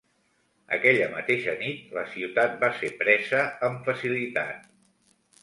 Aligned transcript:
Aquella 0.77 1.09
mateixa 1.11 1.53
nit, 1.59 1.83
la 1.97 2.05
ciutat 2.15 2.57
va 2.65 2.71
ser 2.79 2.91
presa 3.03 3.43
amb 3.69 3.87
facilitat. 3.93 4.67